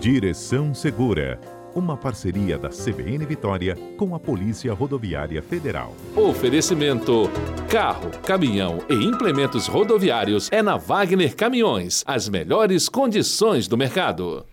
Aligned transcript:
Direção 0.00 0.72
Segura, 0.72 1.40
uma 1.74 1.96
parceria 1.96 2.56
da 2.56 2.68
CBN 2.68 3.26
Vitória 3.26 3.76
com 3.96 4.14
a 4.14 4.20
Polícia 4.20 4.72
Rodoviária 4.72 5.42
Federal. 5.42 5.92
Oferecimento: 6.14 7.28
carro, 7.68 8.08
caminhão 8.24 8.78
e 8.88 8.94
implementos 8.94 9.66
rodoviários 9.66 10.48
é 10.52 10.62
na 10.62 10.76
Wagner 10.76 11.34
Caminhões. 11.34 12.04
As 12.06 12.28
melhores 12.28 12.88
condições 12.88 13.66
do 13.66 13.76
mercado. 13.76 14.46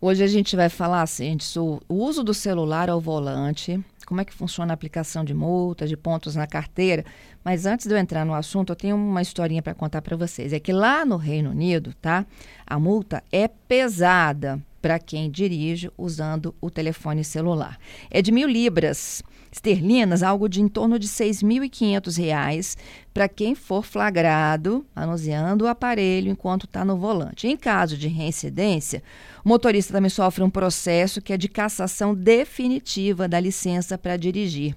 Hoje 0.00 0.24
a 0.24 0.26
gente 0.26 0.56
vai 0.56 0.68
falar 0.68 1.02
assim, 1.02 1.38
o 1.56 1.80
uso 1.88 2.24
do 2.24 2.34
celular 2.34 2.90
ao 2.90 3.00
volante, 3.00 3.78
como 4.10 4.20
é 4.20 4.24
que 4.24 4.34
funciona 4.34 4.72
a 4.72 4.74
aplicação 4.74 5.24
de 5.24 5.32
multas, 5.32 5.88
de 5.88 5.96
pontos 5.96 6.34
na 6.34 6.44
carteira. 6.44 7.04
Mas 7.44 7.64
antes 7.64 7.86
de 7.86 7.94
eu 7.94 7.96
entrar 7.96 8.26
no 8.26 8.34
assunto, 8.34 8.72
eu 8.72 8.76
tenho 8.76 8.96
uma 8.96 9.22
historinha 9.22 9.62
para 9.62 9.72
contar 9.72 10.02
para 10.02 10.16
vocês. 10.16 10.52
É 10.52 10.58
que 10.58 10.72
lá 10.72 11.06
no 11.06 11.16
Reino 11.16 11.50
Unido, 11.50 11.94
tá? 12.02 12.26
A 12.66 12.76
multa 12.76 13.22
é 13.30 13.46
pesada 13.46 14.60
para 14.82 14.98
quem 14.98 15.30
dirige 15.30 15.92
usando 15.96 16.52
o 16.60 16.68
telefone 16.68 17.22
celular. 17.22 17.78
É 18.10 18.20
de 18.20 18.32
mil 18.32 18.48
libras 18.48 19.22
esterlinas, 19.52 20.22
algo 20.22 20.48
de 20.48 20.60
em 20.60 20.68
torno 20.68 20.98
de 20.98 21.06
R$ 21.06 21.12
6.500 21.12 22.76
para 23.12 23.28
quem 23.28 23.54
for 23.54 23.84
flagrado 23.84 24.86
manuseando 24.94 25.64
o 25.64 25.68
aparelho 25.68 26.30
enquanto 26.30 26.66
está 26.66 26.84
no 26.84 26.96
volante. 26.96 27.48
Em 27.48 27.56
caso 27.56 27.96
de 27.96 28.06
reincidência, 28.06 29.02
o 29.44 29.48
motorista 29.48 29.92
também 29.92 30.10
sofre 30.10 30.44
um 30.44 30.50
processo 30.50 31.20
que 31.20 31.32
é 31.32 31.36
de 31.36 31.48
cassação 31.48 32.14
definitiva 32.14 33.26
da 33.26 33.40
licença 33.40 33.98
para 34.00 34.16
dirigir. 34.16 34.74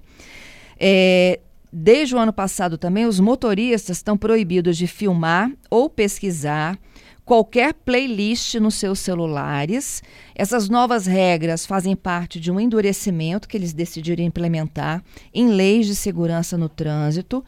É, 0.78 1.40
desde 1.72 2.14
o 2.14 2.18
ano 2.18 2.32
passado 2.32 2.78
também, 2.78 3.06
os 3.06 3.18
motoristas 3.18 3.96
estão 3.96 4.16
proibidos 4.16 4.76
de 4.76 4.86
filmar 4.86 5.50
ou 5.68 5.90
pesquisar 5.90 6.78
qualquer 7.24 7.72
playlist 7.72 8.54
nos 8.56 8.74
seus 8.74 8.98
celulares. 8.98 10.02
Essas 10.34 10.68
novas 10.68 11.06
regras 11.06 11.64
fazem 11.64 11.96
parte 11.96 12.38
de 12.38 12.50
um 12.50 12.60
endurecimento 12.60 13.48
que 13.48 13.56
eles 13.56 13.72
decidiram 13.72 14.22
implementar 14.22 15.02
em 15.32 15.48
leis 15.48 15.86
de 15.86 15.94
segurança 15.94 16.58
no 16.58 16.68
trânsito. 16.68 17.42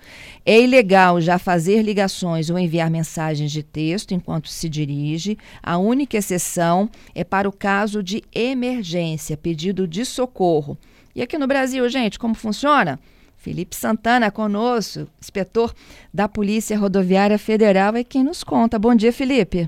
É 0.44 0.60
ilegal 0.60 1.20
já 1.20 1.38
fazer 1.38 1.82
ligações 1.82 2.48
ou 2.48 2.58
enviar 2.58 2.90
mensagens 2.90 3.52
de 3.52 3.62
texto 3.62 4.12
enquanto 4.12 4.48
se 4.48 4.68
dirige. 4.68 5.36
A 5.62 5.76
única 5.76 6.16
exceção 6.16 6.88
é 7.14 7.22
para 7.22 7.48
o 7.48 7.52
caso 7.52 8.02
de 8.02 8.22
emergência, 8.34 9.36
pedido 9.36 9.86
de 9.86 10.04
socorro. 10.04 10.78
E 11.16 11.22
aqui 11.22 11.38
no 11.38 11.46
Brasil, 11.46 11.88
gente, 11.88 12.18
como 12.18 12.34
funciona? 12.34 12.98
Felipe 13.38 13.74
Santana 13.74 14.30
conosco, 14.30 15.08
inspetor 15.18 15.72
da 16.12 16.28
Polícia 16.28 16.78
Rodoviária 16.78 17.38
Federal, 17.38 17.96
é 17.96 18.04
quem 18.04 18.22
nos 18.22 18.44
conta. 18.44 18.78
Bom 18.78 18.94
dia, 18.94 19.10
Felipe. 19.10 19.66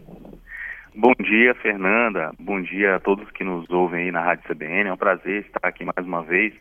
Bom 0.95 1.15
dia, 1.19 1.55
Fernanda. 1.55 2.33
Bom 2.39 2.61
dia 2.61 2.97
a 2.97 3.01
todos 3.01 3.31
que 3.31 3.43
nos 3.43 3.67
ouvem 3.71 4.05
aí 4.05 4.13
na 4.13 4.21
Rádio 4.21 4.45
CBN. 4.47 4.91
É 4.91 4.93
um 4.93 4.99
prazer 4.99 5.47
estar 5.47 5.67
aqui 5.67 5.87
mais 5.87 6.07
uma 6.07 6.23
vez 6.23 6.53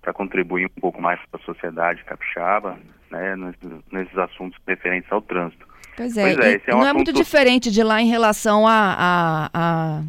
para 0.00 0.14
contribuir 0.14 0.64
um 0.64 0.80
pouco 0.80 1.02
mais 1.02 1.20
para 1.30 1.38
a 1.38 1.44
sociedade 1.44 2.02
capixaba, 2.04 2.78
né, 3.10 3.36
nesses, 3.36 3.84
nesses, 3.92 4.16
assuntos 4.16 4.58
referentes 4.66 5.12
ao 5.12 5.20
trânsito. 5.20 5.66
Pois 5.98 6.16
é, 6.16 6.34
pois 6.34 6.46
é, 6.46 6.62
é 6.66 6.74
um 6.74 6.78
não 6.78 6.84
assunto... 6.84 6.88
é 6.88 6.92
muito 6.94 7.12
diferente 7.12 7.70
de 7.70 7.82
lá 7.82 8.00
em 8.00 8.08
relação 8.08 8.66
a, 8.66 8.96
a, 8.98 9.50
a, 9.52 10.02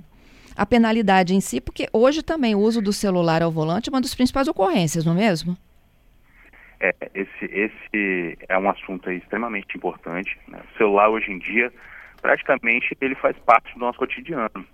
a 0.55 0.65
penalidade 0.65 1.33
em 1.33 1.41
si, 1.41 1.59
porque 1.59 1.87
hoje 1.91 2.23
também 2.23 2.55
o 2.55 2.59
uso 2.59 2.81
do 2.81 2.93
celular 2.93 3.41
ao 3.41 3.51
volante 3.51 3.89
é 3.89 3.91
uma 3.91 4.01
das 4.01 4.15
principais 4.15 4.47
ocorrências, 4.47 5.05
não 5.05 5.13
é 5.13 5.15
mesmo? 5.15 5.57
É, 6.79 6.93
esse, 7.13 7.45
esse 7.45 8.37
é 8.47 8.57
um 8.57 8.69
assunto 8.69 9.09
extremamente 9.09 9.75
importante. 9.75 10.37
Né? 10.47 10.59
O 10.73 10.77
celular 10.77 11.09
hoje 11.09 11.31
em 11.31 11.39
dia, 11.39 11.71
praticamente, 12.21 12.95
ele 13.01 13.15
faz 13.15 13.37
parte 13.39 13.73
do 13.73 13.79
nosso 13.79 13.97
cotidiano. 13.97 14.65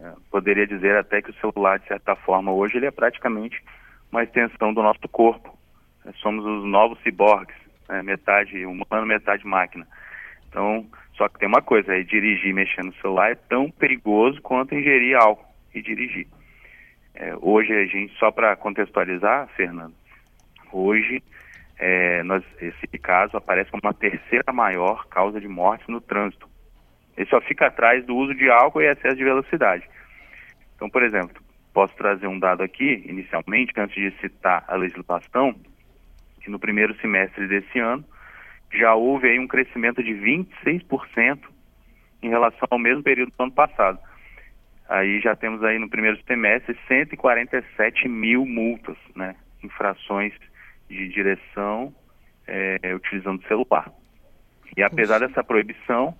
É, 0.00 0.12
poderia 0.30 0.66
dizer 0.66 0.96
até 0.96 1.20
que 1.20 1.30
o 1.30 1.34
celular, 1.34 1.78
de 1.78 1.86
certa 1.86 2.16
forma, 2.16 2.52
hoje 2.52 2.76
ele 2.76 2.86
é 2.86 2.90
praticamente 2.90 3.62
uma 4.10 4.22
extensão 4.22 4.72
do 4.72 4.82
nosso 4.82 5.08
corpo. 5.10 5.56
É, 6.04 6.12
somos 6.14 6.44
os 6.44 6.64
novos 6.64 6.98
ciborgues, 7.02 7.56
né? 7.88 8.02
metade 8.02 8.64
humano, 8.64 9.06
metade 9.06 9.46
máquina. 9.46 9.86
Então, 10.48 10.86
só 11.14 11.28
que 11.28 11.38
tem 11.38 11.48
uma 11.48 11.62
coisa, 11.62 11.94
é 11.94 12.02
dirigir 12.02 12.54
mexendo 12.54 12.86
no 12.86 12.94
celular 12.94 13.32
é 13.32 13.34
tão 13.34 13.70
perigoso 13.70 14.40
quanto 14.40 14.74
ingerir 14.74 15.16
álcool 15.16 15.46
e 15.74 15.82
dirigir. 15.82 16.26
É, 17.14 17.34
hoje 17.40 17.72
a 17.72 17.84
gente, 17.84 18.12
só 18.18 18.30
para 18.30 18.56
contextualizar, 18.56 19.48
Fernando, 19.48 19.94
hoje 20.72 21.22
é, 21.78 22.22
nós, 22.22 22.42
esse 22.60 22.86
caso 22.98 23.36
aparece 23.36 23.70
como 23.70 23.82
a 23.84 23.92
terceira 23.92 24.52
maior 24.52 25.06
causa 25.08 25.40
de 25.40 25.48
morte 25.48 25.90
no 25.90 26.00
trânsito. 26.00 26.48
Ele 27.16 27.28
só 27.28 27.40
fica 27.42 27.66
atrás 27.66 28.04
do 28.06 28.16
uso 28.16 28.34
de 28.34 28.48
álcool 28.50 28.80
e 28.80 28.86
excesso 28.86 29.16
de 29.16 29.24
velocidade. 29.24 29.86
Então, 30.74 30.88
por 30.88 31.02
exemplo, 31.02 31.42
posso 31.74 31.94
trazer 31.94 32.26
um 32.26 32.38
dado 32.38 32.62
aqui, 32.62 33.04
inicialmente, 33.06 33.72
antes 33.76 33.94
de 33.94 34.10
citar 34.20 34.64
a 34.66 34.76
legislação, 34.76 35.54
que 36.40 36.50
no 36.50 36.58
primeiro 36.58 36.94
semestre 37.00 37.46
desse 37.46 37.78
ano 37.78 38.04
já 38.72 38.94
houve 38.94 39.28
aí 39.28 39.38
um 39.38 39.46
crescimento 39.46 40.02
de 40.02 40.12
26% 40.12 41.38
em 42.22 42.28
relação 42.28 42.68
ao 42.70 42.78
mesmo 42.78 43.02
período 43.02 43.32
do 43.36 43.42
ano 43.42 43.52
passado. 43.52 43.98
Aí 44.88 45.20
já 45.20 45.34
temos 45.34 45.62
aí 45.64 45.78
no 45.78 45.88
primeiro 45.88 46.22
semestre 46.24 46.76
147 46.86 48.08
mil 48.08 48.44
multas, 48.44 48.96
né, 49.14 49.34
infrações 49.62 50.32
de 50.88 51.08
direção 51.08 51.94
é, 52.46 52.94
utilizando 52.94 53.46
celular. 53.46 53.90
E 54.76 54.82
apesar 54.82 55.20
dessa 55.20 55.42
proibição 55.44 56.14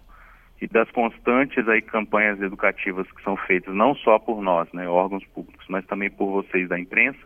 e 0.60 0.66
das 0.66 0.90
constantes 0.90 1.68
aí 1.68 1.82
campanhas 1.82 2.40
educativas 2.40 3.10
que 3.10 3.22
são 3.22 3.36
feitas 3.36 3.74
não 3.74 3.94
só 3.96 4.18
por 4.18 4.40
nós, 4.40 4.72
né, 4.72 4.88
órgãos 4.88 5.24
públicos, 5.26 5.66
mas 5.68 5.84
também 5.86 6.10
por 6.10 6.30
vocês 6.30 6.68
da 6.68 6.78
imprensa, 6.78 7.18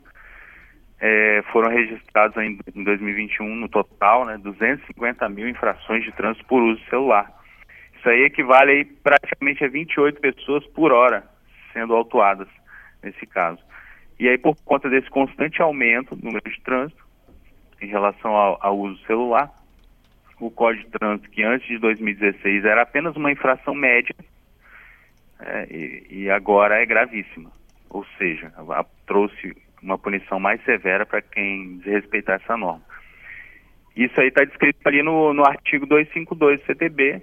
é, 1.01 1.43
foram 1.53 1.71
registrados 1.71 2.37
em, 2.39 2.59
em 2.75 2.84
2021 2.84 3.55
no 3.57 3.69
total, 3.69 4.25
né, 4.25 4.39
250 4.39 5.29
mil 5.29 5.49
infrações 5.49 6.05
de 6.05 6.12
trânsito 6.12 6.47
por 6.47 6.62
uso 6.62 6.83
celular. 6.89 7.31
Isso 7.99 8.09
aí 8.09 8.23
equivale 8.25 8.73
aí 8.73 8.84
praticamente 8.84 9.65
a 9.65 9.69
28 9.69 10.21
pessoas 10.21 10.67
por 10.69 10.93
hora 10.93 11.25
sendo 11.73 11.95
autuadas 11.95 12.49
nesse 13.03 13.27
caso. 13.27 13.61
E 14.19 14.29
aí, 14.29 14.39
por 14.39 14.56
conta 14.65 14.89
desse 14.89 15.11
constante 15.11 15.61
aumento 15.61 16.17
no 16.17 16.25
número 16.25 16.51
de 16.51 16.61
trânsito, 16.62 17.06
em 17.81 17.87
relação 17.87 18.35
ao, 18.35 18.59
ao 18.61 18.79
uso 18.79 18.99
celular. 19.06 19.51
O 20.39 20.51
Código 20.51 20.85
de 20.85 20.91
Trânsito, 20.91 21.31
que 21.31 21.43
antes 21.43 21.67
de 21.67 21.79
2016 21.79 22.65
era 22.65 22.83
apenas 22.83 23.17
uma 23.17 23.33
infração 23.33 23.75
média, 23.75 24.15
é, 25.41 25.67
e, 25.71 26.06
e, 26.11 26.31
agora 26.31 26.81
é 26.81 26.87
gravíssima. 26.87 27.51
Ou 27.89 28.05
seja, 28.19 28.53
a, 28.56 28.85
trouxe 29.06 29.56
uma 29.82 29.98
punição 29.98 30.41
mais 30.41 30.62
severa 30.64 31.04
para 31.06 31.22
quem 31.22 31.78
desrespeitar 31.78 32.41
essa 32.42 32.56
norma. 32.56 32.82
Isso 33.97 34.20
aí 34.20 34.28
está 34.28 34.44
descrito 34.44 34.87
ali 34.87 35.03
no, 35.03 35.32
no 35.32 35.47
artigo 35.47 35.87
252 35.87 36.60
do 36.60 36.66
CTB, 36.66 37.22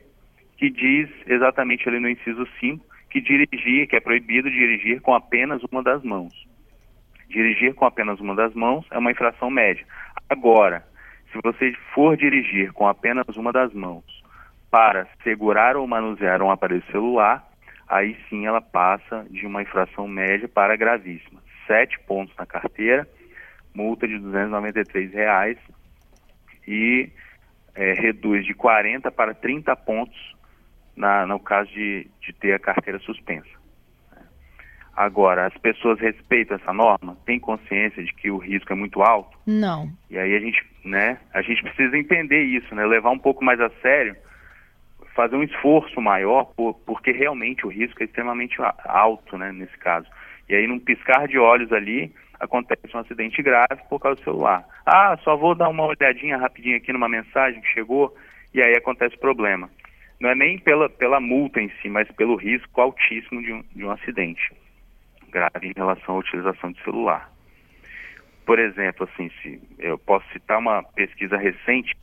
que 0.58 0.70
diz 0.70 1.10
exatamente 1.28 1.88
ali 1.88 2.00
no 2.00 2.10
inciso 2.10 2.48
5 2.60 2.94
que 3.14 3.22
dirigir, 3.22 3.88
que 3.88 3.96
é 3.96 4.00
proibido 4.00 4.50
dirigir 4.50 5.00
com 5.00 5.14
apenas 5.14 5.62
uma 5.72 5.84
das 5.84 6.04
mãos. 6.04 6.34
Dirigir 7.30 7.76
com 7.76 7.86
apenas 7.86 8.20
uma 8.20 8.36
das 8.36 8.56
mãos 8.56 8.88
é 8.90 8.98
uma 8.98 9.12
infração 9.12 9.52
média. 9.52 9.86
Agora, 10.28 10.84
se 11.32 11.40
você 11.44 11.74
for 11.94 12.18
dirigir 12.18 12.74
com 12.74 12.88
apenas 12.88 13.28
uma 13.38 13.52
das 13.52 13.72
mãos 13.72 14.04
para 14.72 15.08
segurar 15.24 15.78
ou 15.78 15.86
manusear 15.86 16.42
um 16.42 16.50
aparelho 16.50 16.84
celular, 16.92 17.48
aí 17.88 18.18
sim 18.28 18.48
ela 18.48 18.62
passa 18.62 19.28
de 19.30 19.46
uma 19.46 19.62
infração 19.62 20.08
média 20.08 20.48
para 20.48 20.76
gravíssima. 20.76 21.43
Sete 21.68 22.00
pontos 22.02 22.36
na 22.38 22.46
carteira, 22.46 23.08
multa 23.74 24.08
de 24.08 24.18
293 24.18 25.14
reais 25.14 25.58
e 26.68 27.10
é, 27.76 27.94
reduz 27.94 28.46
de 28.46 28.54
40 28.54 29.12
para 29.12 29.34
30 29.34 29.76
pontos 29.76 30.36
na, 30.96 31.26
no 31.26 31.40
caso 31.40 31.72
de, 31.72 32.08
de 32.22 32.34
ter 32.34 32.54
a 32.54 32.60
carteira 32.60 33.00
suspensa. 33.00 33.64
Agora, 34.96 35.48
as 35.48 35.58
pessoas 35.58 36.00
respeitam 36.00 36.56
essa 36.56 36.72
norma? 36.72 37.18
Têm 37.26 37.40
consciência 37.40 38.04
de 38.04 38.14
que 38.14 38.30
o 38.30 38.38
risco 38.38 38.72
é 38.72 38.76
muito 38.76 39.02
alto? 39.02 39.36
Não. 39.46 39.92
E 40.08 40.18
aí 40.20 40.36
a 40.36 40.40
gente, 40.40 40.64
né, 40.86 41.18
a 41.34 41.42
gente 41.42 41.64
precisa 41.64 41.98
entender 41.98 42.44
isso, 42.44 42.76
né, 42.76 42.86
levar 42.86 43.10
um 43.10 43.18
pouco 43.18 43.44
mais 43.44 43.60
a 43.60 43.72
sério, 43.82 44.16
fazer 45.16 45.36
um 45.36 45.44
esforço 45.44 46.00
maior, 46.00 46.46
por, 46.56 46.76
porque 46.86 47.12
realmente 47.12 47.66
o 47.66 47.70
risco 47.70 48.04
é 48.04 48.06
extremamente 48.06 48.58
alto, 48.86 49.36
né, 49.36 49.52
nesse 49.52 49.78
caso. 49.80 50.08
E 50.50 50.56
aí, 50.56 50.68
num 50.68 50.80
piscar 50.80 51.28
de 51.28 51.38
olhos 51.38 51.72
ali, 51.72 52.14
acontece 52.40 52.96
um 52.96 53.00
acidente 53.00 53.42
grave 53.42 53.82
por 53.90 54.00
causa 54.00 54.20
do 54.20 54.24
celular. 54.24 54.66
Ah, 54.86 55.18
só 55.24 55.36
vou 55.36 55.56
dar 55.56 55.70
uma 55.70 55.86
olhadinha 55.86 56.38
rapidinho 56.38 56.78
aqui 56.78 56.92
numa 56.92 57.08
mensagem 57.10 57.62
que 57.62 57.74
chegou, 57.74 58.16
e 58.54 58.62
aí 58.62 58.76
acontece 58.76 59.18
problema. 59.18 59.70
Não 60.20 60.30
é 60.30 60.36
nem 60.36 60.58
pela, 60.58 60.90
pela 60.90 61.20
multa 61.20 61.62
em 61.62 61.70
si, 61.82 61.90
mas 61.90 62.10
pelo 62.12 62.36
risco 62.36 62.80
altíssimo 62.80 63.42
de 63.42 63.54
um, 63.54 63.64
de 63.76 63.86
um 63.86 63.92
acidente 63.92 64.52
grave 65.30 65.68
em 65.68 65.74
relação 65.76 66.16
à 66.16 66.20
utilização 66.20 66.72
de 66.72 66.82
celular. 66.84 67.32
Por 68.46 68.60
exemplo, 68.60 69.08
assim, 69.12 69.32
se 69.42 69.62
eu 69.80 69.98
posso 69.98 70.26
citar 70.32 70.60
uma 70.60 70.84
pesquisa 70.84 71.38
recente 71.38 71.96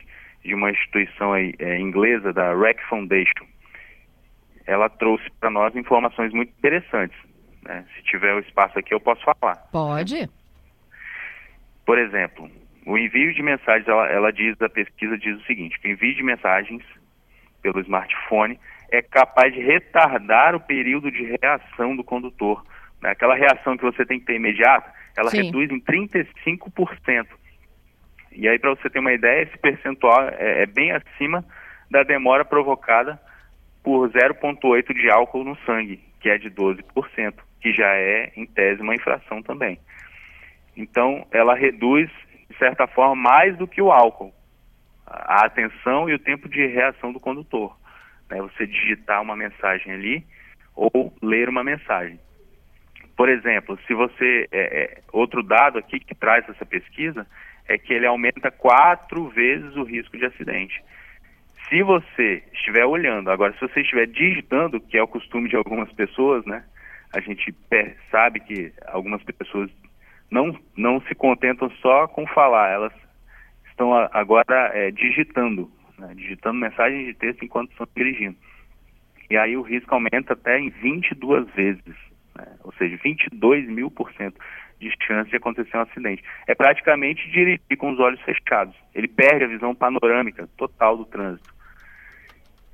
de 0.43 0.53
uma 0.53 0.71
instituição 0.71 1.33
aí, 1.33 1.53
é, 1.59 1.79
inglesa, 1.79 2.33
da 2.33 2.53
REC 2.53 2.81
Foundation. 2.89 3.45
Ela 4.65 4.89
trouxe 4.89 5.29
para 5.39 5.49
nós 5.49 5.75
informações 5.75 6.33
muito 6.33 6.49
interessantes. 6.57 7.17
Né? 7.63 7.85
Se 7.95 8.03
tiver 8.03 8.33
o 8.33 8.39
espaço 8.39 8.77
aqui, 8.77 8.93
eu 8.93 8.99
posso 8.99 9.23
falar. 9.23 9.55
Pode. 9.71 10.29
Por 11.85 11.97
exemplo, 11.97 12.49
o 12.85 12.97
envio 12.97 13.33
de 13.33 13.41
mensagens, 13.41 13.87
ela, 13.87 14.07
ela 14.07 14.31
diz, 14.31 14.59
a 14.61 14.69
pesquisa 14.69 15.17
diz 15.17 15.37
o 15.39 15.45
seguinte, 15.45 15.79
que 15.79 15.87
o 15.87 15.91
envio 15.91 16.15
de 16.15 16.23
mensagens 16.23 16.83
pelo 17.61 17.79
smartphone 17.81 18.59
é 18.91 19.01
capaz 19.01 19.53
de 19.53 19.61
retardar 19.61 20.55
o 20.55 20.59
período 20.59 21.11
de 21.11 21.35
reação 21.41 21.95
do 21.95 22.03
condutor. 22.03 22.65
Né? 23.01 23.11
Aquela 23.11 23.35
reação 23.35 23.77
que 23.77 23.83
você 23.83 24.05
tem 24.05 24.19
que 24.19 24.25
ter 24.25 24.35
imediata, 24.35 24.91
ela 25.15 25.29
Sim. 25.29 25.43
reduz 25.43 25.69
em 25.71 25.79
35%. 25.79 27.27
E 28.31 28.47
aí, 28.47 28.57
para 28.57 28.71
você 28.71 28.89
ter 28.89 28.99
uma 28.99 29.13
ideia, 29.13 29.43
esse 29.43 29.57
percentual 29.57 30.29
é, 30.29 30.63
é 30.63 30.65
bem 30.65 30.91
acima 30.91 31.43
da 31.89 32.03
demora 32.03 32.45
provocada 32.45 33.19
por 33.83 34.09
0,8 34.09 34.93
de 34.93 35.09
álcool 35.09 35.43
no 35.43 35.57
sangue, 35.65 35.99
que 36.19 36.29
é 36.29 36.37
de 36.37 36.49
12%, 36.49 37.33
que 37.61 37.71
já 37.71 37.95
é, 37.95 38.31
em 38.35 38.45
tese, 38.45 38.81
uma 38.81 38.95
infração 38.95 39.41
também. 39.41 39.79
Então, 40.75 41.25
ela 41.31 41.55
reduz, 41.55 42.09
de 42.49 42.57
certa 42.57 42.87
forma, 42.87 43.15
mais 43.15 43.55
do 43.57 43.67
que 43.67 43.81
o 43.81 43.91
álcool, 43.91 44.33
a 45.05 45.45
atenção 45.45 46.09
e 46.09 46.13
o 46.13 46.19
tempo 46.19 46.49
de 46.49 46.65
reação 46.65 47.11
do 47.13 47.19
condutor. 47.19 47.77
Né? 48.29 48.41
Você 48.41 48.65
digitar 48.65 49.21
uma 49.21 49.35
mensagem 49.35 49.93
ali 49.93 50.25
ou 50.75 51.13
ler 51.21 51.49
uma 51.49 51.63
mensagem. 51.63 52.19
Por 53.15 53.29
exemplo, 53.29 53.77
se 53.85 53.93
você. 53.93 54.47
É, 54.51 54.83
é, 54.83 55.01
outro 55.11 55.43
dado 55.43 55.77
aqui 55.77 55.99
que 55.99 56.15
traz 56.15 56.47
essa 56.49 56.65
pesquisa 56.65 57.27
é 57.67 57.77
que 57.77 57.93
ele 57.93 58.07
aumenta 58.07 58.49
quatro 58.49 59.27
vezes 59.29 59.75
o 59.75 59.83
risco 59.83 60.17
de 60.17 60.25
acidente. 60.25 60.81
Se 61.69 61.83
você 61.83 62.43
estiver 62.53 62.85
olhando, 62.85 63.29
agora, 63.29 63.53
se 63.53 63.61
você 63.61 63.81
estiver 63.81 64.07
digitando, 64.07 64.79
que 64.79 64.97
é 64.97 65.03
o 65.03 65.07
costume 65.07 65.49
de 65.49 65.55
algumas 65.55 65.91
pessoas, 65.91 66.43
né? 66.45 66.63
A 67.13 67.19
gente 67.19 67.53
sabe 68.09 68.39
que 68.39 68.73
algumas 68.87 69.21
pessoas 69.23 69.69
não, 70.29 70.57
não 70.77 71.01
se 71.01 71.13
contentam 71.13 71.69
só 71.81 72.07
com 72.07 72.25
falar, 72.25 72.69
elas 72.69 72.93
estão 73.69 73.93
agora 74.13 74.71
é, 74.73 74.91
digitando, 74.91 75.69
né, 75.97 76.13
digitando 76.15 76.59
mensagens 76.59 77.05
de 77.05 77.13
texto 77.13 77.43
enquanto 77.43 77.71
estão 77.71 77.87
dirigindo. 77.95 78.37
E 79.29 79.37
aí 79.37 79.57
o 79.57 79.61
risco 79.61 79.93
aumenta 79.93 80.33
até 80.33 80.59
em 80.59 80.69
22 80.69 81.49
vezes, 81.51 81.95
né, 82.35 82.47
ou 82.63 82.73
seja, 82.73 82.97
22 83.03 83.67
mil 83.67 83.91
por 83.91 84.11
cento 84.13 84.39
de 84.79 84.91
chance 85.05 85.29
de 85.29 85.35
acontecer 85.35 85.77
um 85.77 85.81
acidente. 85.81 86.23
É 86.47 86.55
praticamente 86.55 87.29
dirigir 87.29 87.77
com 87.77 87.91
os 87.91 87.99
olhos 87.99 88.19
fechados. 88.21 88.75
Ele 88.95 89.07
perde 89.07 89.45
a 89.45 89.47
visão 89.47 89.75
panorâmica 89.75 90.49
total 90.57 90.97
do 90.97 91.05
trânsito. 91.05 91.53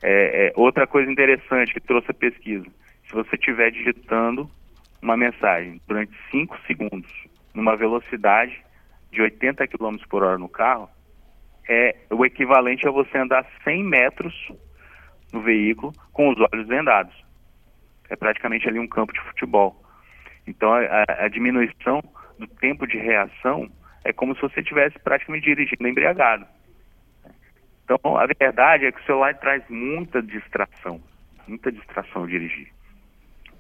É, 0.02 0.48
é, 0.48 0.54
outra 0.56 0.88
coisa 0.88 1.12
interessante 1.12 1.74
que 1.74 1.82
trouxe 1.82 2.12
a 2.12 2.14
pesquisa, 2.14 2.66
se 3.08 3.14
você 3.14 3.36
estiver 3.36 3.72
digitando 3.72 4.50
uma 5.02 5.16
mensagem 5.16 5.82
durante 5.88 6.14
5 6.30 6.58
segundos 6.68 7.12
numa 7.54 7.76
velocidade 7.76 8.62
de 9.12 9.22
80 9.22 9.66
km 9.68 9.96
por 10.10 10.24
hora 10.24 10.38
no 10.38 10.50
carro, 10.50 10.90
é 11.68 11.96
o 12.10 12.26
equivalente 12.26 12.88
a 12.88 12.92
você 12.92 13.18
andar 13.18 13.46
100 13.64 13.84
metros 13.84 14.52
no 15.32 15.42
veículo 15.42 15.94
com 16.12 16.30
os 16.30 16.38
olhos 16.52 16.68
vendados. 16.68 17.14
É 18.10 18.16
praticamente 18.16 18.68
ali 18.68 18.80
um 18.80 18.88
campo 18.88 19.14
de 19.14 19.22
futebol. 19.22 19.82
Então 20.46 20.74
a, 20.74 21.26
a 21.26 21.28
diminuição 21.28 22.02
do 22.38 22.48
tempo 22.48 22.86
de 22.86 22.98
reação 22.98 23.70
é 24.04 24.14
como 24.14 24.36
se 24.36 24.42
você 24.42 24.60
estivesse 24.60 25.00
praticamente 25.00 25.46
dirigindo 25.46 25.88
embriagado. 25.88 26.46
Então 27.84 28.18
a 28.18 28.26
verdade 28.26 28.86
é 28.86 28.92
que 28.92 29.02
o 29.02 29.06
celular 29.06 29.34
traz 29.36 29.64
muita 29.70 30.22
distração, 30.22 31.02
muita 31.48 31.72
distração 31.72 32.22
ao 32.22 32.28
dirigir. 32.28 32.77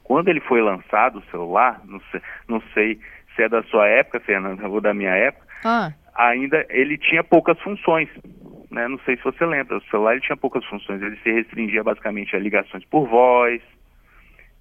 Quando 0.07 0.29
ele 0.29 0.39
foi 0.39 0.61
lançado, 0.61 1.19
o 1.19 1.23
celular, 1.29 1.81
não 1.83 1.99
sei, 2.09 2.21
não 2.47 2.61
sei 2.73 2.97
se 3.35 3.43
é 3.43 3.49
da 3.49 3.61
sua 3.63 3.89
época, 3.89 4.21
Fernanda, 4.21 4.65
ou 4.65 4.79
da 4.79 4.93
minha 4.93 5.11
época, 5.11 5.45
ah. 5.65 5.91
ainda 6.15 6.65
ele 6.69 6.97
tinha 6.97 7.21
poucas 7.25 7.59
funções. 7.59 8.07
Né? 8.71 8.87
Não 8.87 8.97
sei 8.99 9.17
se 9.17 9.23
você 9.25 9.45
lembra, 9.45 9.75
o 9.75 9.83
celular 9.89 10.13
ele 10.13 10.21
tinha 10.21 10.37
poucas 10.37 10.63
funções, 10.63 11.01
ele 11.01 11.17
se 11.17 11.29
restringia 11.29 11.83
basicamente 11.83 12.37
a 12.37 12.39
ligações 12.39 12.85
por 12.85 13.05
voz, 13.05 13.61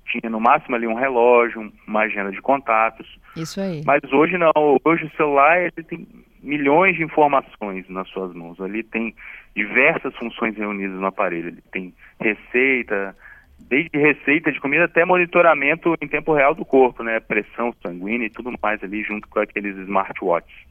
tinha 0.06 0.28
no 0.28 0.40
máximo 0.40 0.74
ali 0.74 0.88
um 0.88 0.94
relógio, 0.94 1.72
uma 1.86 2.00
agenda 2.00 2.32
de 2.32 2.42
contatos. 2.42 3.06
Isso 3.36 3.60
aí. 3.60 3.82
Mas 3.86 4.02
hoje 4.12 4.36
não, 4.36 4.50
hoje 4.84 5.04
o 5.04 5.16
celular 5.16 5.60
ele 5.60 5.84
tem 5.84 6.08
milhões 6.42 6.96
de 6.96 7.04
informações 7.04 7.88
nas 7.88 8.08
suas 8.08 8.34
mãos. 8.34 8.60
Ali 8.60 8.82
tem 8.82 9.14
diversas 9.54 10.12
funções 10.16 10.56
reunidas 10.56 10.98
no 10.98 11.06
aparelho. 11.06 11.50
Ele 11.50 11.62
tem 11.70 11.94
receita, 12.18 13.14
desde 13.58 13.98
receita 13.98 14.52
de 14.52 14.60
comida 14.60 14.84
até 14.84 15.04
monitoramento 15.04 15.94
em 16.00 16.08
tempo 16.08 16.32
real 16.32 16.54
do 16.54 16.64
corpo, 16.64 17.02
né? 17.02 17.18
Pressão 17.20 17.74
sanguínea 17.82 18.26
e 18.26 18.30
tudo 18.30 18.52
mais 18.62 18.82
ali 18.82 19.02
junto 19.02 19.28
com 19.28 19.40
aqueles 19.40 19.76
smartwatches. 19.76 20.66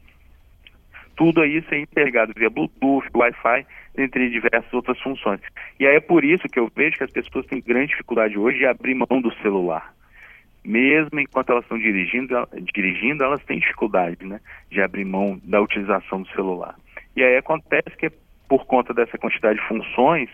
Tudo 1.15 1.45
isso 1.45 1.73
é 1.73 1.79
interligado 1.79 2.33
via 2.35 2.49
Bluetooth, 2.49 3.07
Wi-Fi, 3.13 3.65
entre 3.97 4.29
diversas 4.29 4.73
outras 4.73 4.99
funções. 4.99 5.39
E 5.79 5.87
aí 5.87 5.95
é 5.95 5.99
por 6.01 6.23
isso 6.25 6.47
que 6.47 6.59
eu 6.59 6.69
vejo 6.75 6.97
que 6.97 7.03
as 7.03 7.11
pessoas 7.11 7.45
têm 7.45 7.61
grande 7.61 7.87
dificuldade 7.87 8.37
hoje 8.37 8.59
de 8.59 8.65
abrir 8.65 8.95
mão 8.95 9.21
do 9.21 9.33
celular. 9.35 9.93
Mesmo 10.63 11.19
enquanto 11.19 11.51
elas 11.51 11.63
estão 11.63 11.77
dirigindo, 11.77 12.35
dirigindo 12.73 13.23
elas 13.23 13.43
têm 13.45 13.59
dificuldade 13.59 14.25
né, 14.25 14.41
de 14.69 14.81
abrir 14.81 15.05
mão 15.05 15.39
da 15.43 15.61
utilização 15.61 16.21
do 16.21 16.29
celular. 16.29 16.75
E 17.15 17.23
aí 17.23 17.37
acontece 17.37 17.95
que 17.97 18.11
por 18.49 18.65
conta 18.65 18.93
dessa 18.93 19.17
quantidade 19.17 19.59
de 19.59 19.67
funções, 19.67 20.29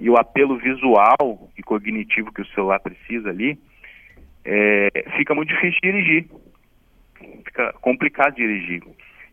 e 0.00 0.10
o 0.10 0.16
apelo 0.16 0.56
visual 0.56 1.50
e 1.56 1.62
cognitivo 1.62 2.32
que 2.32 2.42
o 2.42 2.46
celular 2.48 2.80
precisa 2.80 3.30
ali, 3.30 3.58
é, 4.44 4.88
fica 5.16 5.34
muito 5.34 5.48
difícil 5.48 5.80
dirigir. 5.82 6.26
Fica 7.44 7.72
complicado 7.80 8.34
dirigir. 8.34 8.82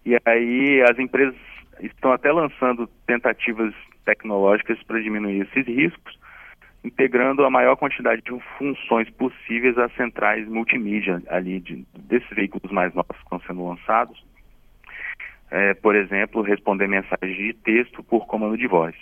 E 0.06 0.18
aí 0.26 0.82
as 0.90 0.98
empresas 1.00 1.36
estão 1.82 2.12
até 2.12 2.32
lançando 2.32 2.88
tentativas 3.06 3.74
tecnológicas 4.06 4.82
para 4.84 5.02
diminuir 5.02 5.42
esses 5.42 5.66
riscos, 5.68 6.18
integrando 6.84 7.44
a 7.44 7.50
maior 7.50 7.76
quantidade 7.76 8.22
de 8.22 8.32
funções 8.58 9.10
possíveis 9.12 9.78
às 9.78 9.94
centrais 9.96 10.48
multimídia 10.48 11.22
ali 11.28 11.60
de, 11.60 11.86
desses 11.98 12.30
veículos 12.30 12.72
mais 12.72 12.94
novos 12.94 13.16
que 13.18 13.24
estão 13.24 13.40
sendo 13.42 13.68
lançados. 13.68 14.24
É, 15.52 15.74
por 15.74 15.96
exemplo, 15.96 16.44
responder 16.44 16.88
mensagens 16.88 17.36
de 17.36 17.54
texto 17.54 18.04
por 18.04 18.28
comando 18.28 18.56
de 18.58 18.68
voz. 18.68 18.96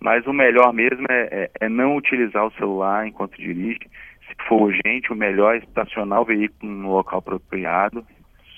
Mas 0.00 0.26
o 0.26 0.32
melhor 0.32 0.72
mesmo 0.72 1.06
é, 1.10 1.28
é, 1.30 1.50
é, 1.60 1.68
não 1.68 1.96
utilizar 1.96 2.46
o 2.46 2.52
celular 2.52 3.06
enquanto 3.06 3.36
dirige. 3.36 3.80
Se 4.28 4.48
for 4.48 4.62
urgente, 4.62 5.12
o 5.12 5.16
melhor 5.16 5.54
é 5.54 5.58
estacionar 5.58 6.20
o 6.20 6.24
veículo 6.24 6.70
no 6.70 6.92
local 6.92 7.18
apropriado, 7.20 8.04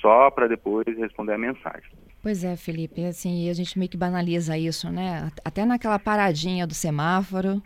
só 0.01 0.31
para 0.31 0.49
depois 0.49 0.87
responder 0.97 1.35
a 1.35 1.39
mensagem. 1.39 1.91
Pois 2.23 2.43
é, 2.43 2.57
Felipe, 2.57 3.05
assim, 3.05 3.49
a 3.49 3.55
gente 3.55 3.79
meio 3.79 3.91
que 3.91 3.97
banaliza 3.97 4.59
isso, 4.59 4.91
né? 4.91 5.31
Até 5.45 5.65
naquela 5.65 5.99
paradinha 5.99 6.67
do 6.67 6.75
semáforo, 6.75 7.63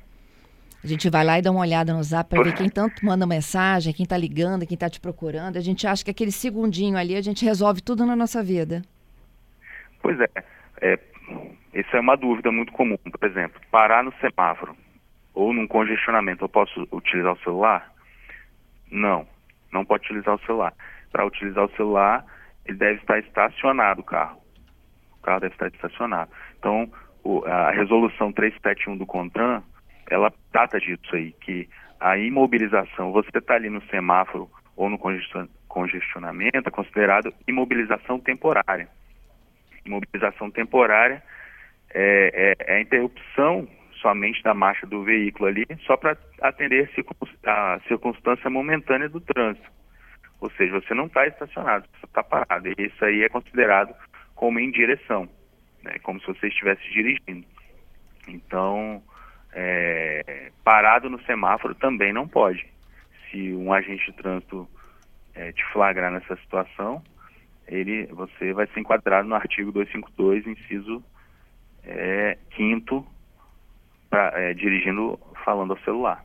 a 0.84 0.86
gente 0.86 1.08
vai 1.08 1.24
lá 1.24 1.38
e 1.38 1.42
dá 1.42 1.50
uma 1.50 1.60
olhada 1.60 1.94
no 1.94 2.02
zap 2.02 2.28
para 2.28 2.42
ver 2.42 2.54
quem 2.54 2.68
tanto 2.68 3.04
manda 3.06 3.24
mensagem, 3.24 3.92
quem 3.92 4.02
está 4.04 4.16
ligando, 4.16 4.66
quem 4.66 4.74
está 4.74 4.90
te 4.90 5.00
procurando. 5.00 5.56
A 5.56 5.60
gente 5.60 5.86
acha 5.86 6.04
que 6.04 6.10
aquele 6.10 6.32
segundinho 6.32 6.98
ali 6.98 7.14
a 7.14 7.20
gente 7.22 7.44
resolve 7.44 7.80
tudo 7.80 8.04
na 8.04 8.16
nossa 8.16 8.42
vida. 8.42 8.82
Pois 10.02 10.18
é. 10.20 10.28
É 12.02 12.04
uma 12.04 12.16
dúvida 12.16 12.50
muito 12.50 12.72
comum. 12.72 12.96
Por 12.96 13.28
exemplo, 13.28 13.60
parar 13.70 14.02
no 14.02 14.12
semáforo 14.14 14.76
ou 15.32 15.52
num 15.52 15.68
congestionamento, 15.68 16.44
eu 16.44 16.48
posso 16.48 16.86
utilizar 16.90 17.32
o 17.32 17.38
celular? 17.38 17.90
Não, 18.90 19.26
não 19.72 19.84
pode 19.84 20.04
utilizar 20.04 20.34
o 20.34 20.44
celular. 20.44 20.74
Para 21.12 21.24
utilizar 21.24 21.64
o 21.64 21.76
celular, 21.76 22.24
ele 22.66 22.76
deve 22.76 22.98
estar 22.98 23.20
estacionado 23.20 24.00
o 24.00 24.04
carro. 24.04 24.42
O 25.18 25.22
carro 25.22 25.40
deve 25.40 25.54
estar 25.54 25.68
estacionado. 25.68 26.30
Então, 26.58 26.90
o, 27.22 27.44
a 27.46 27.70
resolução 27.70 28.32
371 28.32 28.96
do 28.96 29.06
CONTRAN, 29.06 29.62
ela 30.10 30.32
trata 30.50 30.80
disso 30.80 31.14
aí, 31.14 31.32
que 31.40 31.68
a 32.00 32.18
imobilização, 32.18 33.12
você 33.12 33.30
está 33.32 33.54
ali 33.54 33.70
no 33.70 33.80
semáforo 33.84 34.50
ou 34.76 34.90
no 34.90 34.98
congestionamento, 35.68 36.68
é 36.68 36.70
considerado 36.70 37.32
imobilização 37.46 38.18
temporária. 38.18 38.88
Imobilização 39.86 40.50
temporária 40.50 41.22
é, 41.94 42.54
é, 42.58 42.72
é 42.72 42.76
a 42.76 42.80
interrupção 42.80 43.68
somente 44.00 44.42
da 44.42 44.52
marcha 44.52 44.86
do 44.86 45.04
veículo 45.04 45.46
ali, 45.46 45.64
só 45.86 45.96
para 45.96 46.16
atender 46.40 46.90
a 47.46 47.80
circunstância 47.86 48.50
momentânea 48.50 49.08
do 49.08 49.20
trânsito. 49.20 49.70
Ou 50.40 50.50
seja, 50.52 50.80
você 50.80 50.92
não 50.92 51.06
está 51.06 51.24
estacionado, 51.26 51.86
você 51.98 52.06
está 52.06 52.22
parado. 52.22 52.68
E 52.68 52.74
isso 52.86 53.04
aí 53.04 53.22
é 53.22 53.28
considerado 53.28 53.94
como 54.34 54.58
em 54.58 54.72
direção, 54.72 55.28
né? 55.84 55.98
como 56.02 56.20
se 56.20 56.26
você 56.26 56.48
estivesse 56.48 56.82
dirigindo. 56.90 57.46
Então, 58.26 59.00
é, 59.52 60.50
parado 60.64 61.08
no 61.08 61.22
semáforo 61.22 61.74
também 61.76 62.12
não 62.12 62.26
pode. 62.26 62.66
Se 63.30 63.52
um 63.54 63.72
agente 63.72 64.04
de 64.06 64.16
trânsito 64.16 64.68
é, 65.34 65.52
te 65.52 65.64
flagrar 65.72 66.10
nessa 66.10 66.34
situação, 66.36 67.02
ele, 67.68 68.06
você 68.06 68.52
vai 68.52 68.66
ser 68.66 68.80
enquadrado 68.80 69.28
no 69.28 69.36
artigo 69.36 69.70
252, 69.70 70.46
inciso 70.46 71.04
é, 71.84 72.38
quinto, 72.50 73.04
pra, 74.08 74.32
é, 74.36 74.54
dirigindo, 74.54 75.18
falando 75.44 75.72
ao 75.72 75.78
celular. 75.80 76.24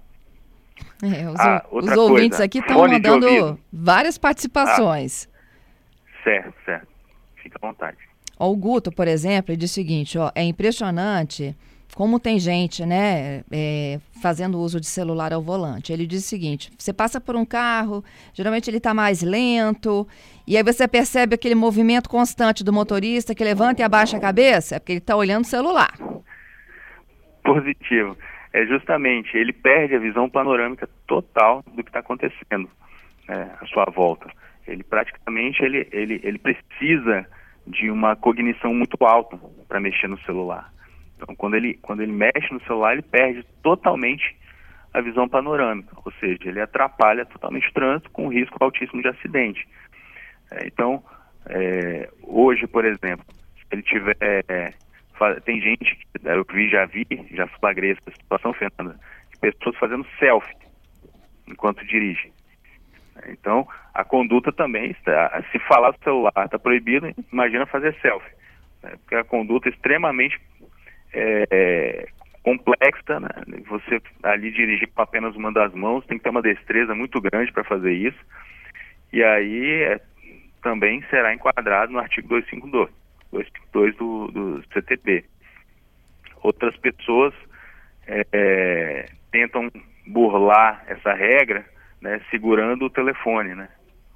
É, 1.01 1.27
os, 1.29 1.39
ah, 1.39 1.65
os 1.71 1.87
ouvintes 1.97 2.39
aqui 2.39 2.59
estão 2.59 2.87
mandando 2.87 3.59
várias 3.71 4.17
participações. 4.17 5.27
Ah, 5.27 6.23
certo, 6.23 6.53
certo. 6.65 6.87
Fica 7.41 7.57
à 7.61 7.67
vontade. 7.67 7.97
o 8.37 8.55
Guto, 8.55 8.91
por 8.91 9.07
exemplo, 9.07 9.51
ele 9.51 9.57
diz 9.57 9.71
o 9.71 9.73
seguinte, 9.73 10.17
ó, 10.17 10.31
é 10.35 10.43
impressionante 10.43 11.55
como 11.95 12.19
tem 12.19 12.39
gente, 12.39 12.85
né, 12.85 13.43
é, 13.51 13.99
fazendo 14.21 14.59
uso 14.59 14.79
de 14.79 14.85
celular 14.87 15.33
ao 15.33 15.41
volante. 15.41 15.91
Ele 15.91 16.05
diz 16.05 16.23
o 16.23 16.27
seguinte: 16.27 16.71
você 16.77 16.93
passa 16.93 17.19
por 17.19 17.35
um 17.35 17.45
carro, 17.45 18.03
geralmente 18.33 18.69
ele 18.69 18.77
está 18.77 18.93
mais 18.93 19.21
lento, 19.21 20.07
e 20.45 20.55
aí 20.57 20.63
você 20.63 20.87
percebe 20.87 21.35
aquele 21.35 21.55
movimento 21.55 22.09
constante 22.09 22.63
do 22.63 22.71
motorista 22.71 23.33
que 23.33 23.43
levanta 23.43 23.81
e 23.81 23.83
abaixa 23.83 24.17
a 24.17 24.19
cabeça, 24.19 24.75
é 24.75 24.79
porque 24.79 24.93
ele 24.93 24.99
está 24.99 25.15
olhando 25.15 25.43
o 25.43 25.47
celular. 25.47 25.93
Positivo. 27.43 28.17
É 28.53 28.65
justamente, 28.65 29.37
ele 29.37 29.53
perde 29.53 29.95
a 29.95 29.99
visão 29.99 30.29
panorâmica 30.29 30.89
total 31.05 31.63
do 31.75 31.83
que 31.83 31.89
está 31.89 31.99
acontecendo 31.99 32.69
né, 33.27 33.51
à 33.61 33.65
sua 33.67 33.85
volta. 33.85 34.29
Ele 34.67 34.83
praticamente 34.83 35.63
ele, 35.63 35.87
ele, 35.91 36.19
ele 36.23 36.37
precisa 36.37 37.25
de 37.65 37.91
uma 37.91 38.15
cognição 38.15 38.73
muito 38.73 38.97
alta 39.05 39.37
para 39.67 39.79
mexer 39.79 40.07
no 40.07 40.19
celular. 40.21 40.71
Então, 41.17 41.35
quando 41.35 41.55
ele, 41.55 41.73
quando 41.81 42.01
ele 42.01 42.11
mexe 42.11 42.53
no 42.53 42.61
celular, 42.61 42.93
ele 42.93 43.01
perde 43.01 43.43
totalmente 43.63 44.37
a 44.93 45.01
visão 45.01 45.27
panorâmica, 45.27 45.95
ou 46.05 46.11
seja, 46.13 46.47
ele 46.47 46.61
atrapalha 46.61 47.25
totalmente 47.25 47.67
o 47.67 47.73
trânsito 47.73 48.09
com 48.11 48.29
risco 48.29 48.57
altíssimo 48.63 49.01
de 49.01 49.09
acidente. 49.09 49.67
É, 50.51 50.67
então, 50.67 51.03
é, 51.47 52.09
hoje, 52.23 52.67
por 52.67 52.85
exemplo, 52.85 53.25
se 53.55 53.65
ele 53.71 53.81
tiver. 53.81 54.15
É, 54.21 54.73
tem 55.45 55.59
gente, 55.59 55.97
eu 56.23 56.45
vi, 56.47 56.69
já 56.69 56.85
vi, 56.85 57.05
já 57.31 57.47
flagrei 57.47 57.91
essa 57.91 58.11
situação, 58.11 58.53
Fernanda, 58.53 58.99
de 59.31 59.39
pessoas 59.39 59.75
fazendo 59.77 60.05
selfie 60.19 60.55
enquanto 61.47 61.83
dirigem. 61.85 62.31
Então, 63.27 63.67
a 63.95 64.03
conduta 64.03 64.51
também 64.51 64.91
está. 64.91 65.43
Se 65.51 65.57
falar 65.59 65.91
do 65.91 66.03
celular 66.03 66.45
está 66.45 66.59
proibido, 66.59 67.11
imagina 67.33 67.65
fazer 67.65 67.95
selfie. 67.99 68.35
Né? 68.83 68.91
Porque 69.01 69.15
a 69.15 69.23
conduta 69.23 69.69
é 69.69 69.71
extremamente 69.71 70.39
é, 71.13 72.07
complexa, 72.43 73.19
né? 73.19 73.29
Você 73.67 74.01
ali 74.23 74.51
dirigir 74.51 74.87
com 74.93 75.01
apenas 75.01 75.35
uma 75.35 75.51
das 75.51 75.73
mãos, 75.73 76.05
tem 76.05 76.17
que 76.17 76.23
ter 76.23 76.29
uma 76.29 76.41
destreza 76.41 76.95
muito 76.95 77.19
grande 77.19 77.51
para 77.51 77.63
fazer 77.63 77.91
isso. 77.91 78.17
E 79.11 79.21
aí 79.21 79.83
é, 79.83 79.99
também 80.61 81.03
será 81.09 81.33
enquadrado 81.33 81.91
no 81.91 81.99
artigo 81.99 82.29
252, 82.29 82.89
252 83.31 83.95
do, 83.97 84.27
do 84.31 84.63
CTP. 84.73 85.25
Outras 86.41 86.75
pessoas 86.77 87.33
é, 88.07 88.25
é, 88.31 89.05
tentam 89.31 89.69
burlar 90.05 90.85
essa 90.87 91.13
regra, 91.13 91.65
né, 91.99 92.21
segurando 92.31 92.85
o 92.85 92.89
telefone, 92.89 93.55
né? 93.55 93.67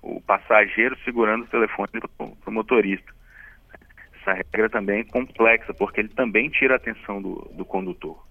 O 0.02 0.22
passageiro 0.22 0.98
segurando 1.04 1.44
o 1.44 1.48
telefone 1.48 1.90
para 1.90 2.26
o 2.48 2.52
motorista 2.52 3.12
essa 4.22 4.34
regra 4.34 4.70
também 4.70 5.02
é 5.02 5.04
complexa, 5.04 5.74
porque 5.74 6.00
ele 6.00 6.10
também 6.10 6.50
tira 6.50 6.76
a 6.76 6.78
atenção 6.78 7.22
do, 7.22 7.52
do 7.54 7.66
condutor. 7.66 8.24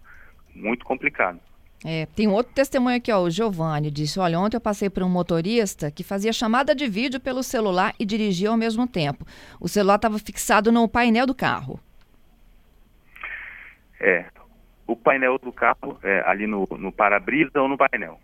Muito 0.55 0.85
complicado. 0.85 1.41
É, 1.85 2.07
tem 2.15 2.29
outro 2.29 2.53
testemunho 2.53 2.97
aqui, 2.97 3.11
ó, 3.11 3.21
o 3.21 3.31
Giovanni 3.31 3.91
disse, 3.91 4.21
olha, 4.21 4.39
ontem 4.39 4.57
eu 4.57 4.61
passei 4.61 4.91
por 4.91 5.03
um 5.03 5.09
motorista 5.09 5.91
que 5.91 6.05
fazia 6.05 6.33
chamada 6.33 6.75
de 6.75 6.87
vídeo 6.87 7.19
pelo 7.19 7.43
celular 7.43 7.95
e 7.99 8.05
dirigia 8.05 8.51
ao 8.51 8.57
mesmo 8.57 8.87
tempo. 8.87 9.25
O 9.59 9.67
celular 9.67 9.97
estava 9.97 10.19
fixado 10.19 10.71
no 10.71 10.87
painel 10.87 11.27
do 11.27 11.35
carro. 11.35 11.81
É, 13.99 14.27
o 14.87 14.95
painel 14.95 15.39
do 15.39 15.53
carro, 15.53 15.99
é, 16.03 16.23
ali 16.27 16.47
no, 16.47 16.67
no 16.79 16.93
para-brisa 16.93 17.61
ou 17.61 17.69
no 17.69 17.79
painel. 17.79 18.21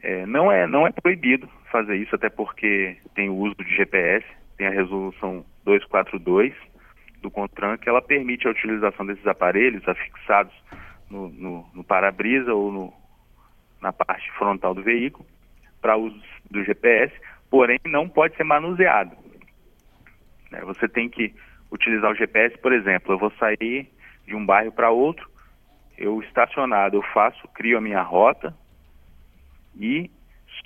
É, 0.00 0.24
não, 0.26 0.52
é, 0.52 0.66
não 0.66 0.86
é 0.86 0.92
proibido 0.92 1.48
fazer 1.72 1.96
isso, 1.96 2.14
até 2.14 2.28
porque 2.28 2.96
tem 3.14 3.28
o 3.28 3.34
uso 3.34 3.56
de 3.56 3.74
GPS, 3.74 4.24
tem 4.56 4.68
a 4.68 4.70
resolução 4.70 5.44
242, 5.64 6.54
do 7.24 7.30
CONTRAN 7.30 7.78
que 7.78 7.88
ela 7.88 8.02
permite 8.02 8.46
a 8.46 8.50
utilização 8.50 9.06
desses 9.06 9.26
aparelhos 9.26 9.86
afixados 9.88 10.52
no, 11.10 11.28
no, 11.30 11.66
no 11.74 11.82
para-brisa 11.82 12.52
ou 12.52 12.70
no, 12.70 12.92
na 13.80 13.92
parte 13.92 14.30
frontal 14.32 14.74
do 14.74 14.82
veículo 14.82 15.26
para 15.80 15.96
uso 15.96 16.20
do 16.50 16.62
GPS, 16.62 17.12
porém 17.50 17.78
não 17.86 18.08
pode 18.08 18.36
ser 18.36 18.44
manuseado. 18.44 19.16
Né? 20.50 20.60
Você 20.60 20.86
tem 20.86 21.08
que 21.08 21.34
utilizar 21.70 22.10
o 22.10 22.14
GPS, 22.14 22.56
por 22.58 22.72
exemplo, 22.72 23.14
eu 23.14 23.18
vou 23.18 23.32
sair 23.32 23.90
de 24.26 24.34
um 24.34 24.44
bairro 24.44 24.72
para 24.72 24.90
outro, 24.90 25.28
eu 25.96 26.22
estacionado, 26.22 26.96
eu 26.96 27.02
faço, 27.02 27.48
crio 27.48 27.78
a 27.78 27.80
minha 27.80 28.02
rota 28.02 28.54
e 29.76 30.10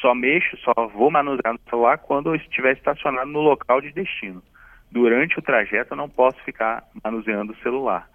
só 0.00 0.14
mexo, 0.14 0.56
só 0.58 0.86
vou 0.88 1.10
manusear 1.10 1.52
no 1.52 1.60
celular 1.70 1.98
quando 1.98 2.30
eu 2.30 2.34
estiver 2.34 2.76
estacionado 2.76 3.30
no 3.30 3.40
local 3.40 3.80
de 3.80 3.92
destino 3.92 4.42
durante 4.90 5.38
o 5.38 5.42
trajeto 5.42 5.92
eu 5.92 5.96
não 5.96 6.08
posso 6.08 6.42
ficar 6.44 6.84
manuseando 7.02 7.52
o 7.52 7.58
celular. 7.58 8.08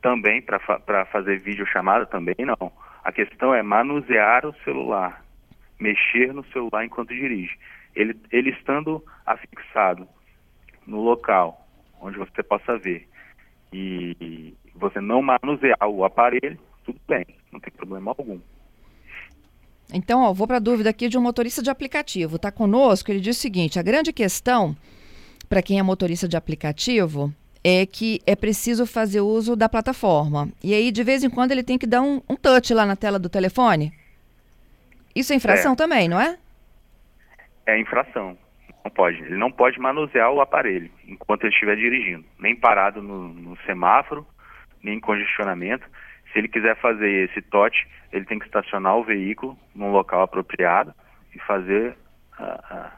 Também 0.00 0.42
para 0.42 0.58
fa 0.58 0.80
fazer 1.10 1.38
videochamada 1.40 2.06
também 2.06 2.34
não. 2.38 2.72
A 3.04 3.12
questão 3.12 3.54
é 3.54 3.62
manusear 3.62 4.46
o 4.46 4.54
celular, 4.64 5.24
mexer 5.78 6.32
no 6.32 6.44
celular 6.46 6.84
enquanto 6.84 7.14
dirige. 7.14 7.58
Ele, 7.94 8.18
ele 8.30 8.50
estando 8.50 9.04
afixado 9.26 10.06
no 10.86 11.00
local 11.00 11.66
onde 12.00 12.18
você 12.18 12.42
possa 12.42 12.76
ver 12.76 13.08
e 13.72 14.54
você 14.74 15.00
não 15.00 15.22
manusear 15.22 15.88
o 15.88 16.04
aparelho, 16.04 16.58
tudo 16.84 17.00
bem, 17.08 17.24
não 17.50 17.60
tem 17.60 17.72
problema 17.72 18.10
algum. 18.10 18.38
Então, 19.92 20.22
ó, 20.22 20.32
vou 20.32 20.46
para 20.46 20.56
a 20.56 20.60
dúvida 20.60 20.90
aqui 20.90 21.08
de 21.08 21.18
um 21.18 21.22
motorista 21.22 21.62
de 21.62 21.70
aplicativo. 21.70 22.36
Está 22.36 22.50
conosco, 22.50 23.10
ele 23.10 23.20
diz 23.20 23.36
o 23.36 23.40
seguinte: 23.40 23.78
a 23.78 23.82
grande 23.82 24.12
questão 24.12 24.76
para 25.52 25.60
quem 25.60 25.78
é 25.78 25.82
motorista 25.82 26.26
de 26.26 26.34
aplicativo 26.34 27.30
é 27.62 27.84
que 27.84 28.22
é 28.26 28.34
preciso 28.34 28.86
fazer 28.86 29.20
uso 29.20 29.54
da 29.54 29.68
plataforma. 29.68 30.48
E 30.64 30.72
aí, 30.72 30.90
de 30.90 31.04
vez 31.04 31.22
em 31.22 31.28
quando, 31.28 31.52
ele 31.52 31.62
tem 31.62 31.76
que 31.76 31.86
dar 31.86 32.00
um, 32.00 32.22
um 32.26 32.34
touch 32.34 32.72
lá 32.72 32.86
na 32.86 32.96
tela 32.96 33.18
do 33.18 33.28
telefone. 33.28 33.92
Isso 35.14 35.30
é 35.30 35.36
infração 35.36 35.74
é. 35.74 35.76
também, 35.76 36.08
não 36.08 36.18
é? 36.18 36.38
É 37.66 37.78
infração. 37.78 38.34
Não 38.82 38.90
pode. 38.90 39.18
Ele 39.24 39.36
não 39.36 39.52
pode 39.52 39.78
manusear 39.78 40.32
o 40.32 40.40
aparelho 40.40 40.90
enquanto 41.06 41.44
ele 41.44 41.52
estiver 41.52 41.76
dirigindo. 41.76 42.24
Nem 42.38 42.56
parado 42.56 43.02
no, 43.02 43.28
no 43.28 43.54
semáforo, 43.66 44.26
nem 44.82 44.96
em 44.96 45.00
congestionamento. 45.00 45.86
Se 46.32 46.38
ele 46.38 46.48
quiser 46.48 46.76
fazer 46.76 47.28
esse 47.28 47.42
touch, 47.42 47.86
ele 48.10 48.24
tem 48.24 48.38
que 48.38 48.46
estacionar 48.46 48.96
o 48.96 49.04
veículo 49.04 49.54
num 49.74 49.92
local 49.92 50.22
apropriado 50.22 50.94
e 51.36 51.38
fazer 51.40 51.94
a, 52.38 52.92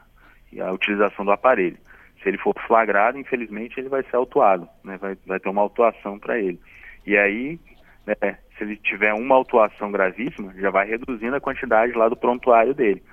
a, 0.57 0.67
a 0.69 0.71
utilização 0.71 1.25
do 1.25 1.33
aparelho 1.33 1.83
se 2.25 2.29
ele 2.29 2.39
for 2.39 2.55
flagrado, 2.65 3.19
infelizmente 3.19 3.79
ele 3.79 3.87
vai 3.87 4.01
ser 4.01 4.15
autuado, 4.15 4.67
né? 4.83 4.97
vai, 4.97 5.15
vai 5.27 5.39
ter 5.39 5.47
uma 5.47 5.61
autuação 5.61 6.17
para 6.17 6.39
ele. 6.39 6.59
E 7.05 7.15
aí, 7.15 7.59
né, 8.03 8.39
se 8.57 8.63
ele 8.63 8.77
tiver 8.77 9.13
uma 9.13 9.35
autuação 9.35 9.91
gravíssima, 9.91 10.51
já 10.57 10.71
vai 10.71 10.87
reduzindo 10.87 11.35
a 11.35 11.39
quantidade 11.39 11.93
lá 11.93 12.09
do 12.09 12.15
prontuário 12.15 12.73
dele. 12.73 13.03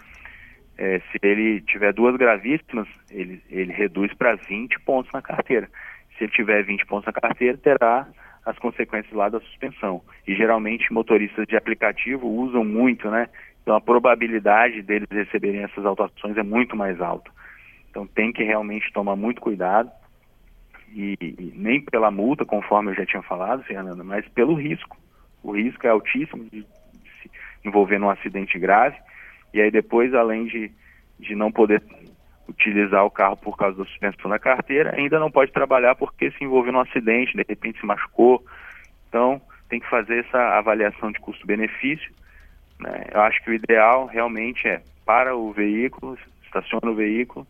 É, 0.78 0.98
se 1.00 1.18
ele 1.22 1.60
tiver 1.60 1.92
duas 1.92 2.16
gravíssimas, 2.16 2.88
ele, 3.10 3.42
ele 3.50 3.70
reduz 3.70 4.14
para 4.14 4.34
20 4.34 4.80
pontos 4.80 5.12
na 5.12 5.20
carteira. 5.20 5.68
Se 6.16 6.24
ele 6.24 6.32
tiver 6.32 6.62
20 6.64 6.86
pontos 6.86 7.04
na 7.04 7.12
carteira, 7.12 7.58
terá 7.58 8.08
as 8.46 8.58
consequências 8.58 9.12
lá 9.12 9.28
da 9.28 9.40
suspensão. 9.40 10.00
E 10.26 10.34
geralmente 10.34 10.90
motoristas 10.90 11.46
de 11.46 11.54
aplicativo 11.54 12.26
usam 12.26 12.64
muito, 12.64 13.10
né? 13.10 13.28
Então 13.62 13.76
a 13.76 13.80
probabilidade 13.80 14.80
deles 14.80 15.06
receberem 15.10 15.64
essas 15.64 15.84
autuações 15.84 16.38
é 16.38 16.42
muito 16.42 16.74
mais 16.74 16.98
alta. 16.98 17.30
Então 17.92 18.06
tem 18.06 18.32
que 18.32 18.42
realmente 18.42 18.90
tomar 18.90 19.14
muito 19.14 19.38
cuidado. 19.38 19.90
E, 20.94 21.16
e, 21.20 21.52
nem 21.54 21.80
pela 21.82 22.10
multa, 22.10 22.44
conforme 22.44 22.90
eu 22.90 22.94
já 22.94 23.04
tinha 23.04 23.22
falado, 23.22 23.62
Fernanda, 23.64 24.02
mas 24.02 24.26
pelo 24.30 24.54
risco. 24.54 24.96
O 25.42 25.52
risco 25.52 25.86
é 25.86 25.90
altíssimo 25.90 26.44
de, 26.44 26.62
de 26.62 27.10
se 27.20 27.30
envolver 27.62 27.98
num 27.98 28.08
acidente 28.08 28.58
grave. 28.58 28.96
E 29.52 29.60
aí 29.60 29.70
depois, 29.70 30.14
além 30.14 30.46
de, 30.46 30.72
de 31.20 31.34
não 31.34 31.52
poder 31.52 31.82
utilizar 32.48 33.04
o 33.04 33.10
carro 33.10 33.36
por 33.36 33.58
causa 33.58 33.76
da 33.76 33.84
suspensão 33.84 34.30
da 34.30 34.38
carteira, 34.38 34.94
ainda 34.96 35.18
não 35.18 35.30
pode 35.30 35.52
trabalhar 35.52 35.94
porque 35.94 36.30
se 36.30 36.42
envolveu 36.42 36.72
num 36.72 36.80
acidente, 36.80 37.36
de 37.36 37.44
repente 37.46 37.78
se 37.78 37.86
machucou. 37.86 38.42
Então, 39.08 39.40
tem 39.68 39.80
que 39.80 39.88
fazer 39.88 40.24
essa 40.24 40.38
avaliação 40.56 41.12
de 41.12 41.20
custo-benefício. 41.20 42.10
Né? 42.80 43.04
Eu 43.12 43.20
acho 43.20 43.42
que 43.44 43.50
o 43.50 43.54
ideal 43.54 44.06
realmente 44.06 44.66
é 44.66 44.82
para 45.04 45.36
o 45.36 45.52
veículo, 45.52 46.16
estaciona 46.44 46.90
o 46.90 46.94
veículo, 46.94 47.46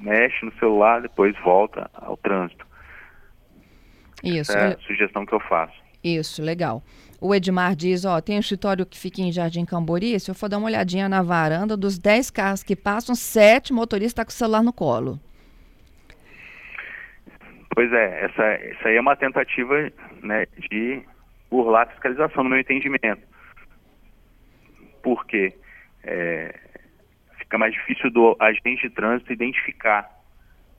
mexe 0.00 0.44
no 0.44 0.52
celular, 0.54 1.02
depois 1.02 1.36
volta 1.42 1.90
ao 1.94 2.16
trânsito. 2.16 2.66
Isso. 4.22 4.52
Essa 4.52 4.58
é 4.58 4.74
a 4.74 4.78
sugestão 4.78 5.24
que 5.24 5.34
eu 5.34 5.40
faço. 5.40 5.74
Isso, 6.02 6.42
legal. 6.42 6.82
O 7.20 7.34
Edmar 7.34 7.76
diz, 7.76 8.04
ó, 8.06 8.20
tem 8.20 8.36
um 8.36 8.40
escritório 8.40 8.86
que 8.86 8.98
fica 8.98 9.20
em 9.20 9.30
Jardim 9.30 9.64
Cambori, 9.66 10.18
se 10.18 10.30
eu 10.30 10.34
for 10.34 10.48
dar 10.48 10.56
uma 10.56 10.66
olhadinha 10.66 11.08
na 11.08 11.22
varanda, 11.22 11.76
dos 11.76 11.98
10 11.98 12.30
carros 12.30 12.62
que 12.62 12.74
passam, 12.74 13.14
sete 13.14 13.72
motoristas 13.72 14.10
estão 14.12 14.24
tá 14.24 14.26
com 14.26 14.30
o 14.30 14.34
celular 14.34 14.62
no 14.62 14.72
colo. 14.72 15.20
Pois 17.74 17.92
é, 17.92 18.24
essa, 18.24 18.42
essa 18.42 18.88
aí 18.88 18.96
é 18.96 19.00
uma 19.00 19.16
tentativa 19.16 19.74
né, 20.22 20.46
de 20.70 21.02
burlar 21.50 21.86
a 21.86 21.90
fiscalização, 21.90 22.44
no 22.44 22.50
meu 22.50 22.60
entendimento. 22.60 23.22
porque 25.02 25.52
é, 26.04 26.58
fica 27.50 27.58
mais 27.58 27.74
difícil 27.74 28.12
do 28.12 28.36
agente 28.38 28.88
de 28.88 28.90
trânsito 28.90 29.32
identificar 29.32 30.08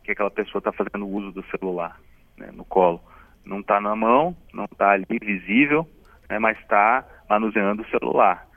que 0.06 0.12
aquela 0.13 0.32
pessoa 0.32 0.60
está 0.60 0.72
fazendo 0.72 1.06
uso 1.06 1.34
do 1.34 1.44
celular 1.48 2.00
né, 2.38 2.50
no 2.54 2.63
colo. 2.63 3.01
Não 3.44 3.60
está 3.60 3.82
na 3.82 3.94
mão, 3.94 4.38
não 4.54 4.63
está 4.63 4.92
ali 4.92 5.20
visível, 5.22 5.86
né, 6.30 6.40
mas 6.40 6.58
está 6.60 7.06
manuseando 7.30 7.82
o 7.82 7.90
celular. 7.90 8.48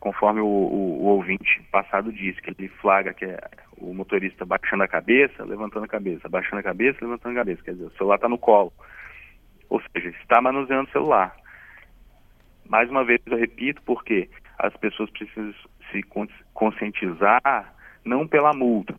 Conforme 0.00 0.40
o, 0.40 0.46
o, 0.46 1.02
o, 1.02 1.04
ouvinte 1.08 1.62
passado 1.70 2.10
disse, 2.10 2.40
que 2.40 2.54
ele 2.56 2.68
flagra 2.80 3.12
que 3.12 3.26
é 3.26 3.38
o 3.76 3.92
motorista 3.92 4.46
baixando 4.46 4.84
a 4.84 4.88
cabeça, 4.88 5.44
levantando 5.44 5.84
a 5.84 5.88
cabeça, 5.88 6.26
baixando 6.26 6.60
a 6.60 6.62
cabeça, 6.62 6.98
levantando 7.02 7.32
a 7.32 7.40
cabeça. 7.40 7.62
Quer 7.62 7.72
dizer, 7.72 7.84
o 7.84 7.96
celular 7.98 8.14
está 8.14 8.30
no 8.30 8.38
colo. 8.38 8.72
Ou 9.68 9.82
seja, 9.92 10.08
está 10.08 10.40
manuseando 10.40 10.88
o 10.88 10.92
celular. 10.92 11.36
Mais 12.66 12.88
uma 12.88 13.04
vez 13.04 13.20
eu 13.26 13.36
repito, 13.36 13.82
porque 13.82 14.30
as 14.58 14.74
pessoas 14.78 15.10
precisam 15.10 15.52
se 15.90 16.02
conscientizar 16.58 17.72
não 18.04 18.26
pela 18.26 18.52
multa, 18.52 18.92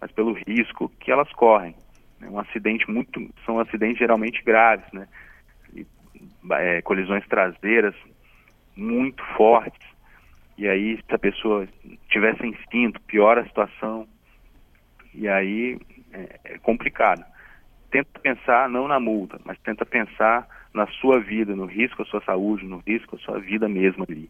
mas 0.00 0.10
pelo 0.10 0.32
risco 0.32 0.88
que 0.98 1.12
elas 1.12 1.32
correm. 1.34 1.72
É 2.20 2.28
um 2.28 2.40
acidente 2.40 2.90
muito, 2.90 3.32
são 3.44 3.60
acidentes 3.60 3.98
geralmente 3.98 4.42
graves, 4.42 4.90
né? 4.92 5.06
E, 5.72 5.86
é, 6.50 6.82
colisões 6.82 7.24
traseiras 7.28 7.94
muito 8.74 9.22
fortes. 9.36 9.86
E 10.58 10.66
aí, 10.66 10.96
se 10.96 11.14
a 11.14 11.18
pessoa 11.18 11.68
tiver 12.08 12.36
sem 12.38 12.58
cinto, 12.72 13.00
piora 13.02 13.42
a 13.42 13.46
situação. 13.46 14.08
E 15.14 15.28
aí 15.28 15.78
é, 16.12 16.40
é 16.44 16.58
complicado. 16.58 17.24
Tenta 17.88 18.18
pensar 18.18 18.68
não 18.68 18.88
na 18.88 18.98
multa, 18.98 19.40
mas 19.44 19.56
tenta 19.60 19.86
pensar 19.86 20.48
na 20.74 20.88
sua 20.88 21.20
vida, 21.20 21.54
no 21.54 21.66
risco 21.66 22.02
à 22.02 22.04
sua 22.06 22.20
saúde, 22.22 22.64
no 22.64 22.82
risco 22.84 23.14
à 23.14 23.18
sua 23.20 23.38
vida 23.38 23.68
mesmo 23.68 24.04
ali. 24.08 24.28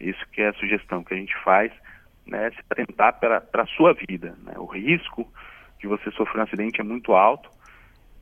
Isso 0.00 0.26
que 0.32 0.42
é 0.42 0.48
a 0.48 0.54
sugestão 0.54 1.04
que 1.04 1.14
a 1.14 1.16
gente 1.16 1.36
faz, 1.44 1.70
né, 2.30 2.50
se 2.52 2.58
atentar 2.70 3.18
para 3.18 3.42
a 3.52 3.66
sua 3.66 3.92
vida. 3.92 4.36
Né? 4.44 4.54
O 4.56 4.66
risco 4.66 5.26
de 5.80 5.86
você 5.86 6.10
sofrer 6.12 6.40
um 6.40 6.44
acidente 6.44 6.80
é 6.80 6.84
muito 6.84 7.12
alto 7.12 7.50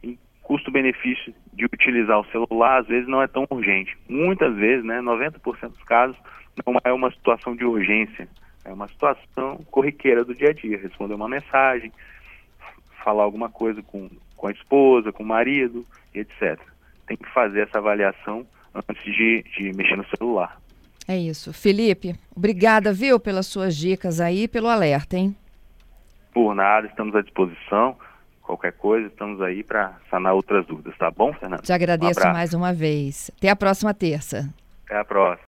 e 0.02 0.18
custo-benefício 0.42 1.34
de 1.52 1.66
utilizar 1.66 2.18
o 2.18 2.26
celular 2.26 2.80
às 2.80 2.86
vezes 2.86 3.08
não 3.08 3.22
é 3.22 3.26
tão 3.26 3.46
urgente. 3.50 3.96
Muitas 4.08 4.54
vezes, 4.56 4.84
né, 4.84 5.00
90% 5.00 5.68
dos 5.68 5.82
casos, 5.84 6.16
não 6.66 6.74
é 6.82 6.92
uma 6.92 7.10
situação 7.10 7.54
de 7.54 7.64
urgência, 7.64 8.28
é 8.64 8.72
uma 8.72 8.88
situação 8.88 9.58
corriqueira 9.70 10.24
do 10.24 10.34
dia 10.34 10.50
a 10.50 10.52
dia. 10.52 10.78
Responder 10.78 11.14
uma 11.14 11.28
mensagem, 11.28 11.92
falar 13.04 13.22
alguma 13.22 13.48
coisa 13.48 13.82
com, 13.82 14.08
com 14.36 14.46
a 14.46 14.52
esposa, 14.52 15.12
com 15.12 15.22
o 15.22 15.26
marido, 15.26 15.84
etc. 16.14 16.58
Tem 17.06 17.16
que 17.16 17.28
fazer 17.32 17.60
essa 17.60 17.78
avaliação 17.78 18.46
antes 18.74 19.02
de, 19.14 19.42
de 19.56 19.72
mexer 19.76 19.96
no 19.96 20.06
celular. 20.16 20.58
É 21.08 21.16
isso. 21.16 21.54
Felipe, 21.54 22.14
obrigada, 22.36 22.92
viu, 22.92 23.18
pelas 23.18 23.46
suas 23.46 23.74
dicas 23.74 24.20
aí 24.20 24.46
pelo 24.46 24.68
alerta, 24.68 25.16
hein? 25.16 25.34
Por 26.34 26.54
nada, 26.54 26.86
estamos 26.86 27.16
à 27.16 27.22
disposição. 27.22 27.96
Qualquer 28.42 28.72
coisa, 28.72 29.08
estamos 29.08 29.40
aí 29.40 29.62
para 29.62 29.94
sanar 30.10 30.34
outras 30.34 30.66
dúvidas, 30.66 30.96
tá 30.98 31.10
bom, 31.10 31.32
Fernando? 31.32 31.62
Te 31.62 31.72
agradeço 31.72 32.20
um 32.20 32.32
mais 32.32 32.52
uma 32.52 32.74
vez. 32.74 33.30
Até 33.38 33.48
a 33.48 33.56
próxima 33.56 33.94
terça. 33.94 34.52
Até 34.84 34.98
a 34.98 35.04
próxima. 35.04 35.46